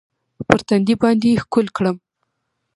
پر 0.47 0.59
تندي 0.67 0.95
باندې 1.01 1.27
يې 1.31 1.35
ښکل 1.43 1.67
کړم. 1.77 1.97